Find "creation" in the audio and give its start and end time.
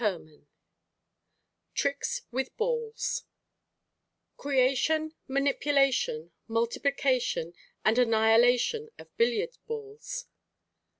4.35-5.13